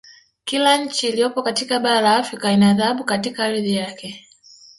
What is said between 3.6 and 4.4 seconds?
yake